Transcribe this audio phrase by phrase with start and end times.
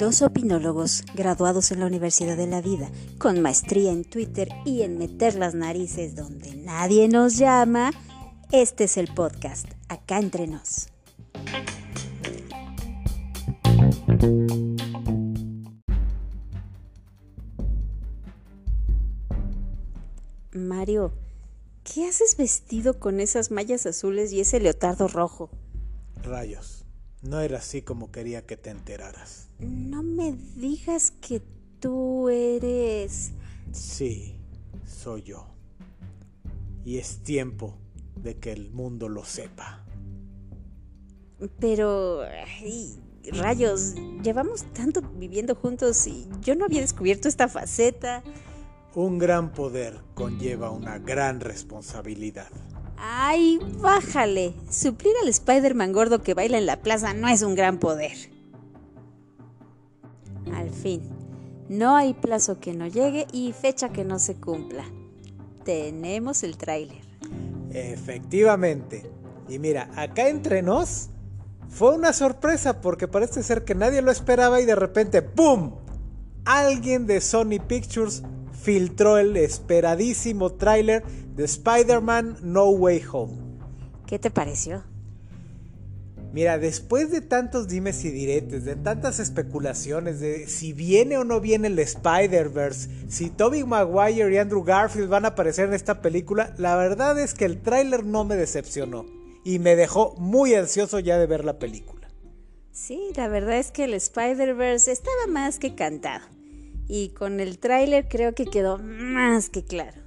[0.00, 4.96] Dos opinólogos graduados en la Universidad de la Vida, con maestría en Twitter y en
[4.96, 7.90] meter las narices donde nadie nos llama,
[8.50, 10.88] este es el podcast, acá entre nos.
[20.52, 21.12] Mario,
[21.84, 25.50] ¿qué haces vestido con esas mallas azules y ese leotardo rojo?
[26.22, 26.84] Rayos,
[27.22, 29.48] no era así como quería que te enteraras.
[29.58, 31.42] No me digas que
[31.80, 33.32] tú eres...
[33.72, 34.36] Sí,
[34.86, 35.46] soy yo.
[36.84, 37.78] Y es tiempo
[38.16, 39.84] de que el mundo lo sepa.
[41.58, 42.22] Pero...
[42.22, 42.98] ay,
[43.32, 48.22] rayos, llevamos tanto viviendo juntos y yo no había descubierto esta faceta.
[48.94, 52.48] Un gran poder conlleva una gran responsabilidad.
[53.02, 54.54] Ay, bájale.
[54.70, 58.12] Suplir al Spider-Man gordo que baila en la plaza no es un gran poder.
[60.54, 61.02] Al fin,
[61.70, 64.84] no hay plazo que no llegue y fecha que no se cumpla.
[65.64, 67.00] Tenemos el tráiler.
[67.72, 69.10] Efectivamente.
[69.48, 71.08] Y mira, acá entre nos
[71.70, 75.76] fue una sorpresa porque parece ser que nadie lo esperaba y de repente ¡pum!
[76.44, 78.22] Alguien de Sony Pictures
[78.62, 81.02] filtró el esperadísimo tráiler
[81.36, 83.34] de Spider-Man No Way Home.
[84.06, 84.84] ¿Qué te pareció?
[86.32, 91.40] Mira, después de tantos dimes y diretes, de tantas especulaciones de si viene o no
[91.40, 96.54] viene el Spider-Verse, si Tobey Maguire y Andrew Garfield van a aparecer en esta película,
[96.56, 99.06] la verdad es que el tráiler no me decepcionó
[99.44, 102.08] y me dejó muy ansioso ya de ver la película.
[102.70, 106.24] Sí, la verdad es que el Spider-Verse estaba más que cantado.
[106.92, 110.02] Y con el tráiler creo que quedó más que claro.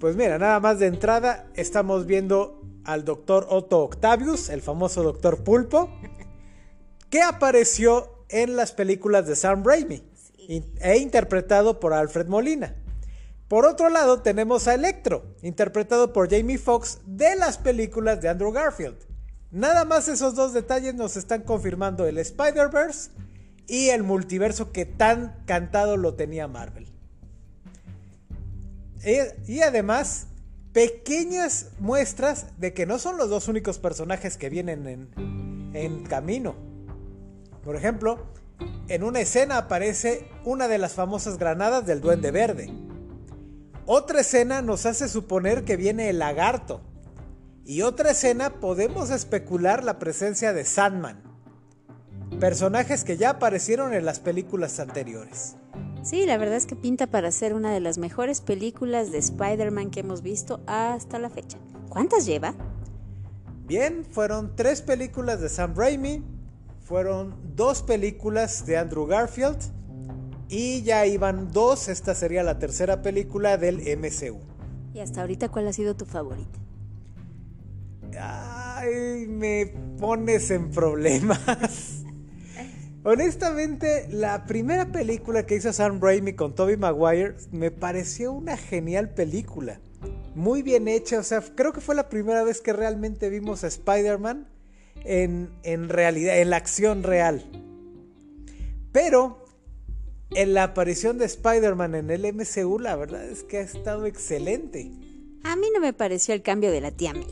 [0.00, 5.44] Pues mira, nada más de entrada estamos viendo al doctor Otto Octavius, el famoso doctor
[5.44, 5.88] Pulpo,
[7.10, 10.02] que apareció en las películas de Sam Raimi
[10.80, 12.74] e interpretado por Alfred Molina.
[13.46, 18.50] Por otro lado tenemos a Electro, interpretado por Jamie Foxx de las películas de Andrew
[18.50, 18.96] Garfield.
[19.52, 23.10] Nada más esos dos detalles nos están confirmando el Spider-Verse
[23.66, 26.86] y el multiverso que tan cantado lo tenía Marvel.
[29.46, 30.28] Y además,
[30.72, 36.54] pequeñas muestras de que no son los dos únicos personajes que vienen en, en camino.
[37.62, 38.26] Por ejemplo,
[38.88, 42.70] en una escena aparece una de las famosas granadas del Duende Verde.
[43.86, 46.80] Otra escena nos hace suponer que viene el lagarto.
[47.66, 51.33] Y otra escena podemos especular la presencia de Sandman.
[52.40, 55.56] Personajes que ya aparecieron en las películas anteriores.
[56.02, 59.90] Sí, la verdad es que pinta para ser una de las mejores películas de Spider-Man
[59.90, 61.58] que hemos visto hasta la fecha.
[61.88, 62.54] ¿Cuántas lleva?
[63.66, 66.22] Bien, fueron tres películas de Sam Raimi,
[66.84, 69.58] fueron dos películas de Andrew Garfield
[70.48, 74.40] y ya iban dos, esta sería la tercera película del MCU.
[74.92, 76.58] Y hasta ahorita, ¿cuál ha sido tu favorita?
[78.20, 81.93] Ay, me pones en problemas.
[83.06, 89.10] Honestamente, la primera película que hizo Sam Raimi con Tobey Maguire me pareció una genial
[89.10, 89.78] película.
[90.34, 93.66] Muy bien hecha, o sea, creo que fue la primera vez que realmente vimos a
[93.66, 94.48] Spider-Man
[95.04, 97.44] en, en realidad, en la acción real.
[98.90, 99.44] Pero
[100.30, 104.90] en la aparición de Spider-Man en el MCU, la verdad es que ha estado excelente.
[105.42, 107.26] A mí no me pareció el cambio de la tía May.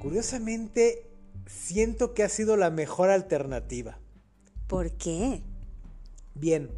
[0.00, 1.12] Curiosamente,
[1.46, 4.00] siento que ha sido la mejor alternativa.
[4.66, 5.42] ¿Por qué?
[6.34, 6.70] Bien,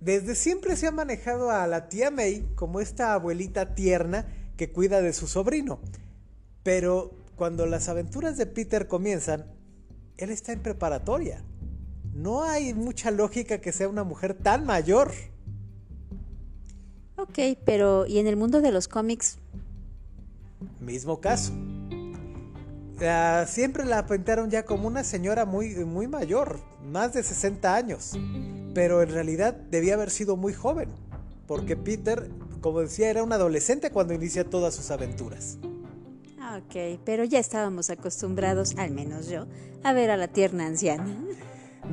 [0.00, 5.00] desde siempre se ha manejado a la tía May como esta abuelita tierna que cuida
[5.00, 5.78] de su sobrino.
[6.62, 9.46] Pero cuando las aventuras de Peter comienzan,
[10.16, 11.44] él está en preparatoria.
[12.14, 15.12] No hay mucha lógica que sea una mujer tan mayor.
[17.16, 19.38] Ok, pero ¿y en el mundo de los cómics?
[20.80, 21.52] Mismo caso.
[23.46, 28.12] Siempre la pintaron ya como una señora muy, muy mayor, más de 60 años.
[28.74, 30.88] Pero en realidad debía haber sido muy joven.
[31.46, 35.58] Porque Peter, como decía, era un adolescente cuando inicia todas sus aventuras.
[36.40, 39.46] Ah, Ok, pero ya estábamos acostumbrados, al menos yo,
[39.82, 41.06] a ver a la tierna anciana.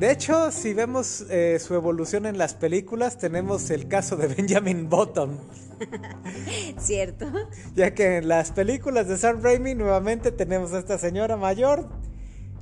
[0.00, 4.88] De hecho, si vemos eh, su evolución en las películas, tenemos el caso de Benjamin
[4.88, 5.38] Button.
[6.78, 7.26] ¿Cierto?
[7.74, 11.86] Ya que en las películas de Sam Raimi nuevamente tenemos a esta señora mayor.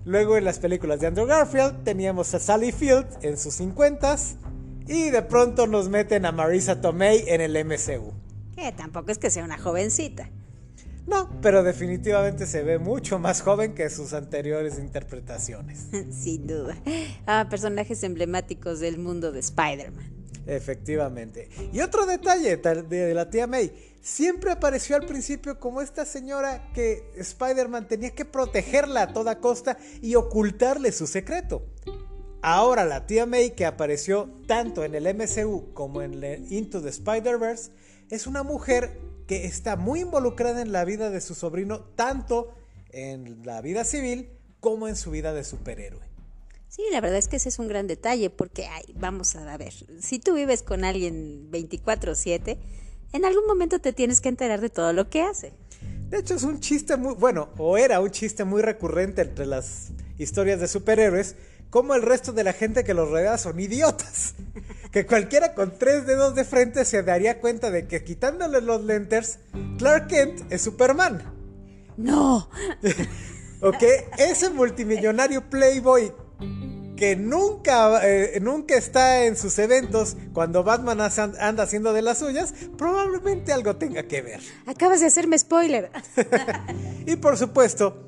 [0.05, 4.17] Luego en las películas de Andrew Garfield teníamos a Sally Field en sus 50
[4.89, 8.15] y de pronto nos meten a Marisa Tomei en el MCU.
[8.57, 10.29] Que tampoco es que sea una jovencita.
[11.09, 15.87] No, pero definitivamente se ve mucho más joven que sus anteriores interpretaciones.
[16.11, 16.77] Sin duda.
[17.27, 20.19] Ah, personajes emblemáticos del mundo de Spider-Man.
[20.47, 21.49] Efectivamente.
[21.73, 23.73] Y otro detalle de la tía May.
[24.03, 29.79] Siempre apareció al principio como esta señora que Spider-Man tenía que protegerla a toda costa
[30.03, 31.67] y ocultarle su secreto.
[32.43, 37.73] Ahora la tía May que apareció tanto en el MCU como en Into the Spider-Verse
[38.11, 42.55] es una mujer que está muy involucrada en la vida de su sobrino, tanto
[42.91, 46.03] en la vida civil como en su vida de superhéroe.
[46.69, 49.73] Sí, la verdad es que ese es un gran detalle porque, ay, vamos a ver,
[50.01, 52.59] si tú vives con alguien 24/7,
[53.13, 55.53] en algún momento te tienes que enterar de todo lo que hace.
[56.09, 59.89] De hecho, es un chiste muy, bueno, o era un chiste muy recurrente entre las
[60.17, 61.37] historias de superhéroes,
[61.69, 64.35] como el resto de la gente que los rodea son idiotas.
[64.93, 69.39] Que cualquiera con tres dedos de frente se daría cuenta de que quitándole los lentes,
[69.79, 71.23] Clark Kent es Superman.
[71.97, 72.49] No.
[73.61, 73.83] ok,
[74.19, 76.13] ese multimillonario Playboy
[76.99, 82.53] que nunca, eh, nunca está en sus eventos cuando Batman anda haciendo de las suyas,
[82.77, 84.41] probablemente algo tenga que ver.
[84.67, 85.91] Acabas de hacerme spoiler.
[87.07, 88.08] y por supuesto,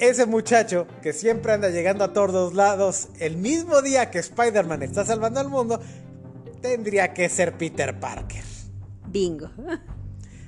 [0.00, 5.04] ese muchacho que siempre anda llegando a todos lados el mismo día que Spider-Man está
[5.04, 5.80] salvando al mundo,
[6.60, 8.44] tendría que ser Peter Parker.
[9.06, 9.50] Bingo.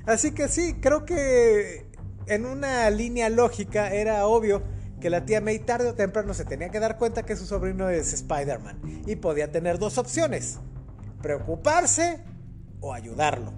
[0.06, 1.86] Así que sí, creo que
[2.26, 4.62] en una línea lógica era obvio
[5.00, 7.88] que la tía May tarde o temprano se tenía que dar cuenta que su sobrino
[7.88, 10.58] es Spider-Man y podía tener dos opciones,
[11.22, 12.20] preocuparse
[12.80, 13.52] o ayudarlo.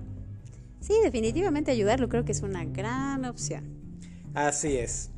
[0.80, 3.82] Sí, definitivamente ayudarlo creo que es una gran opción.
[4.34, 5.10] Así es.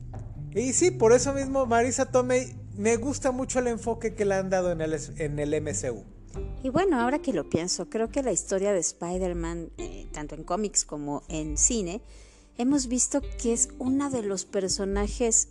[0.54, 4.50] Y sí, por eso mismo Marisa Tomei me gusta mucho el enfoque que le han
[4.50, 6.04] dado en el, en el MCU.
[6.62, 10.44] Y bueno, ahora que lo pienso, creo que la historia de Spider-Man, eh, tanto en
[10.44, 12.02] cómics como en cine,
[12.56, 15.48] hemos visto que es uno de los personajes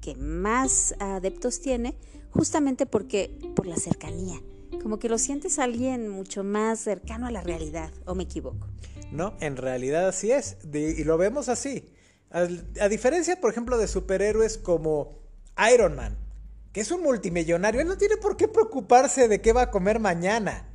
[0.00, 1.96] que más adeptos tiene,
[2.30, 4.40] justamente porque por la cercanía.
[4.82, 8.68] Como que lo sientes a alguien mucho más cercano a la realidad, ¿o me equivoco?
[9.10, 11.86] No, en realidad así es, y lo vemos así.
[12.34, 15.20] A, diferencia, por ejemplo, de superhéroes como
[15.72, 16.18] Iron Man,
[16.72, 20.00] que es un multimillonario, él no tiene por qué preocuparse de qué va a comer
[20.00, 20.68] mañana.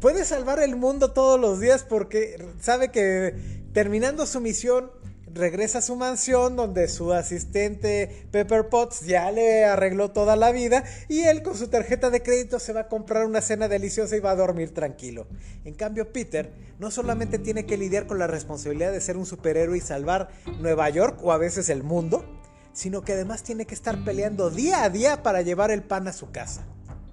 [0.00, 3.36] Puede salvar el mundo todos los días porque sabe que
[3.72, 4.90] terminando su misión
[5.32, 10.84] regresa a su mansión donde su asistente Pepper Potts ya le arregló toda la vida
[11.08, 14.20] y él con su tarjeta de crédito se va a comprar una cena deliciosa y
[14.20, 15.26] va a dormir tranquilo.
[15.64, 19.76] En cambio Peter no solamente tiene que lidiar con la responsabilidad de ser un superhéroe
[19.76, 20.28] y salvar
[20.60, 22.24] Nueva York o a veces el mundo,
[22.72, 26.12] sino que además tiene que estar peleando día a día para llevar el pan a
[26.12, 26.66] su casa.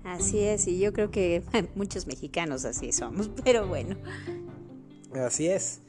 [0.04, 1.44] Así es, y yo creo que
[1.75, 3.95] muchos mexicanos así somos, pero bueno.
[5.16, 5.80] Así es.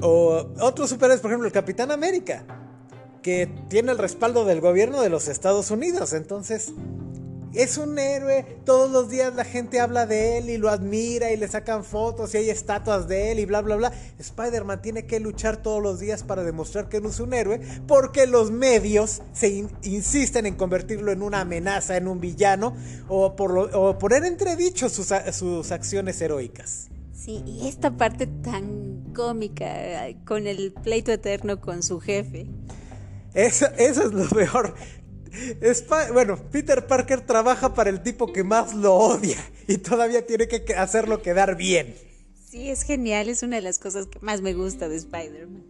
[0.00, 2.44] O otros superhéroes, por ejemplo, el Capitán América,
[3.22, 6.12] que tiene el respaldo del gobierno de los Estados Unidos.
[6.12, 6.72] Entonces,
[7.54, 8.44] es un héroe.
[8.64, 12.34] Todos los días la gente habla de él y lo admira y le sacan fotos
[12.34, 13.92] y hay estatuas de él y bla, bla, bla.
[14.18, 18.26] Spider-Man tiene que luchar todos los días para demostrar que no es un héroe porque
[18.26, 22.74] los medios se insisten en convertirlo en una amenaza, en un villano
[23.08, 26.88] o, por o poner entredicho sus, sus acciones heroicas.
[27.12, 28.89] Sí, y esta parte tan
[29.20, 32.46] cómica con el pleito eterno con su jefe.
[33.34, 34.74] Eso, eso es lo mejor.
[36.14, 39.36] bueno, Peter Parker trabaja para el tipo que más lo odia
[39.68, 41.94] y todavía tiene que hacerlo quedar bien.
[42.48, 45.64] Sí, es genial, es una de las cosas que más me gusta de Spider-Man.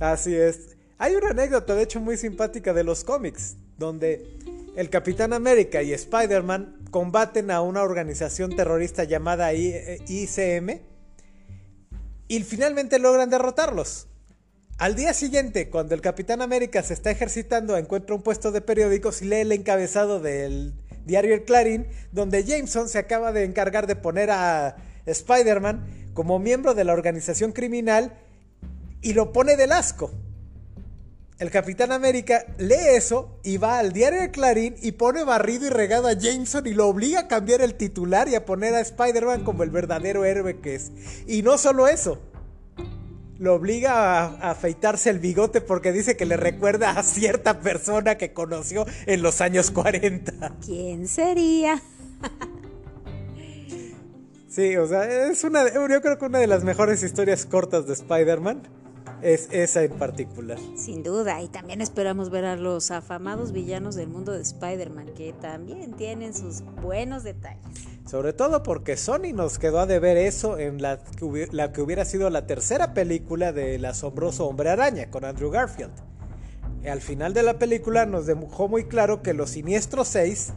[0.00, 0.76] Así es.
[0.96, 4.26] Hay una anécdota, de hecho, muy simpática de los cómics, donde
[4.74, 10.95] el Capitán América y Spider-Man combaten a una organización terrorista llamada ICM
[12.28, 14.08] y finalmente logran derrotarlos.
[14.78, 19.22] Al día siguiente, cuando el Capitán América se está ejercitando, encuentra un puesto de periódicos
[19.22, 20.74] y lee el encabezado del
[21.06, 26.74] diario El Clarín, donde Jameson se acaba de encargar de poner a Spider-Man como miembro
[26.74, 28.18] de la organización criminal
[29.00, 30.10] y lo pone del asco
[31.38, 35.70] el Capitán América lee eso y va al diario de Clarín y pone barrido y
[35.70, 39.44] regado a Jameson y lo obliga a cambiar el titular y a poner a Spider-Man
[39.44, 40.90] como el verdadero héroe que es.
[41.26, 42.18] Y no solo eso,
[43.38, 48.32] lo obliga a, afeitarse el bigote porque dice que le recuerda a cierta persona que
[48.32, 50.54] conoció en los años 40.
[50.64, 51.82] ¿Quién sería?
[54.48, 57.92] sí, o sea, es una, yo creo que una de las mejores historias cortas de
[57.92, 58.85] Spider-Man.
[59.22, 60.58] Es esa en particular.
[60.76, 65.32] Sin duda, y también esperamos ver a los afamados villanos del mundo de Spider-Man, que
[65.32, 67.64] también tienen sus buenos detalles.
[68.06, 72.04] Sobre todo porque Sony nos quedó a deber eso en la que, la que hubiera
[72.04, 75.92] sido la tercera película del asombroso hombre araña con Andrew Garfield.
[76.88, 80.52] Al final de la película nos dejó muy claro que los Siniestros 6,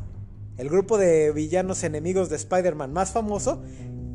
[0.57, 3.63] el grupo de villanos enemigos de Spider-Man más famoso,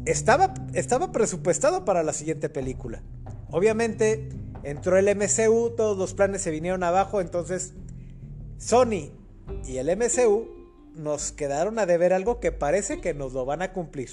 [0.05, 3.03] estaba, estaba presupuestado para la siguiente película.
[3.55, 4.31] Obviamente
[4.65, 7.73] entró el MCU, todos los planes se vinieron abajo, entonces
[8.59, 9.13] Sony
[9.65, 10.49] y el MCU
[10.97, 14.11] nos quedaron a deber algo que parece que nos lo van a cumplir.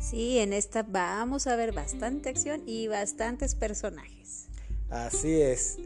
[0.00, 4.48] Sí, en esta vamos a ver bastante acción y bastantes personajes.
[4.88, 5.76] Así es.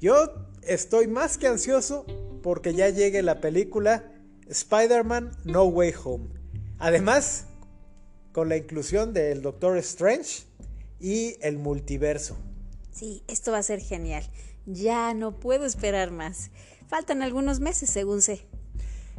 [0.00, 0.16] Yo
[0.62, 2.04] estoy más que ansioso
[2.42, 4.10] porque ya llegue la película
[4.48, 6.26] Spider-Man No Way Home.
[6.80, 7.46] Además,
[8.32, 10.42] con la inclusión del Doctor Strange
[11.02, 12.38] y el multiverso.
[12.92, 14.24] Sí, esto va a ser genial.
[14.64, 16.50] Ya no puedo esperar más.
[16.86, 18.46] Faltan algunos meses, según sé.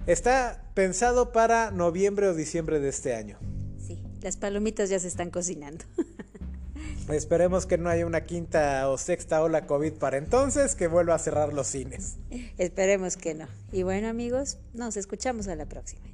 [0.07, 3.37] Está pensado para noviembre o diciembre de este año.
[3.85, 5.83] Sí, las palomitas ya se están cocinando.
[7.09, 11.19] Esperemos que no haya una quinta o sexta ola COVID para entonces, que vuelva a
[11.19, 12.15] cerrar los cines.
[12.57, 13.47] Esperemos que no.
[13.73, 16.12] Y bueno amigos, nos escuchamos a la próxima.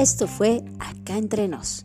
[0.00, 1.84] Esto fue Acá entre nos.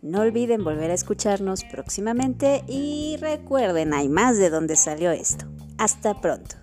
[0.00, 5.46] No olviden volver a escucharnos próximamente y recuerden, hay más de dónde salió esto.
[5.76, 6.54] Hasta pronto.